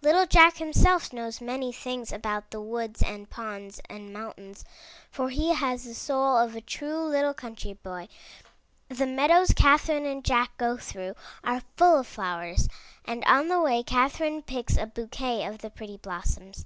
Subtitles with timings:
[0.00, 4.64] Little Jack himself knows many things about the woods and ponds and mountains,
[5.10, 8.08] for he has the soul of a true little country boy.
[8.88, 12.66] The meadows Catherine and Jack go through are full of flowers,
[13.04, 16.64] and on the way Catherine picks a bouquet of the pretty blossoms.